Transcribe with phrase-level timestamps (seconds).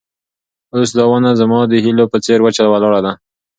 [0.75, 3.11] اوس دا ونه زما د هیلو په څېر وچه ولاړه ده.